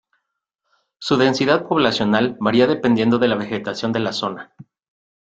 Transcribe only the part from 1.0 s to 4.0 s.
densidad poblacional varía dependiendo de la vegetación de